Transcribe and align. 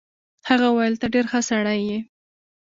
هغه 0.49 0.67
وویل 0.69 0.95
ته 1.01 1.07
ډېر 1.13 1.25
ښه 1.31 1.39
سړی 1.49 1.79
یې. 1.87 1.99